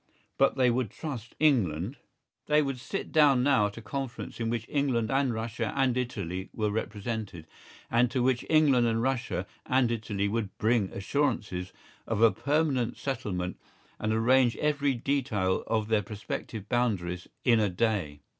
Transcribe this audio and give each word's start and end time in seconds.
But 0.39 0.55
they 0.55 0.71
would 0.71 0.89
trust 0.89 1.35
England. 1.39 1.95
They 2.47 2.63
would 2.63 2.79
sit 2.79 3.11
down 3.11 3.43
now 3.43 3.67
at 3.67 3.77
a 3.77 3.83
conference 3.83 4.39
in 4.39 4.49
which 4.49 4.65
England 4.67 5.11
and 5.11 5.31
Russia 5.31 5.71
and 5.75 5.95
Italy 5.95 6.49
were 6.55 6.71
represented, 6.71 7.45
and 7.91 8.09
to 8.09 8.23
which 8.23 8.43
England 8.49 8.87
and 8.87 8.99
Russia 9.03 9.45
and 9.63 9.91
Italy 9.91 10.27
would 10.27 10.57
bring 10.57 10.89
assurances 10.91 11.71
of 12.07 12.19
a 12.19 12.31
permanent 12.31 12.97
settlement 12.97 13.59
and 13.99 14.11
arrange 14.11 14.57
every 14.57 14.95
detail 14.95 15.61
of 15.67 15.87
their 15.87 16.01
prospective 16.01 16.67
boundaries 16.67 17.27
in 17.45 17.59
a 17.59 17.69
day. 17.69 18.21